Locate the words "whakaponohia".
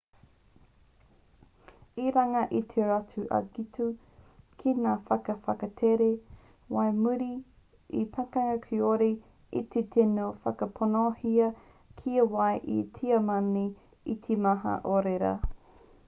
10.49-11.51